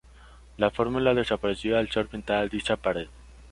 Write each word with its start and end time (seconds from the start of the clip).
La 0.57 0.71
fórmula 0.71 1.13
desapareció 1.13 1.77
al 1.77 1.87
ser 1.91 2.07
pintada 2.07 2.47
dicha 2.47 2.75
pared. 2.75 3.05